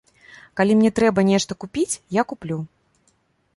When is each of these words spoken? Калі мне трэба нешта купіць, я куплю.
Калі 0.59 0.77
мне 0.79 0.91
трэба 0.99 1.25
нешта 1.31 1.57
купіць, 1.65 1.99
я 2.19 2.27
куплю. 2.35 2.59